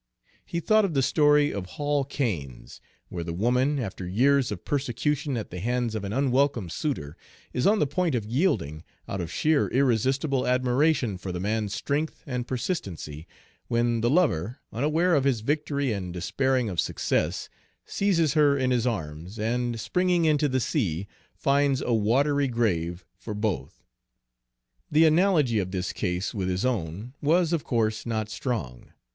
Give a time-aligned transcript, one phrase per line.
[0.43, 5.37] He thought of the story of Hall Caine's, where the woman, after years of persecution
[5.37, 7.15] at the hands of an unwelcome suitor,
[7.53, 12.23] is on the point of yielding, out of sheer irresistible admiration for the man's strength
[12.25, 13.27] and persistency,
[13.67, 17.47] when the lover, unaware of his victory and despairing of success,
[17.85, 21.05] seizes her in his arms and, springing into the sea,
[21.35, 23.83] finds a watery grave for both.
[24.89, 28.93] The analogy of this case with his own was, of course, not strong.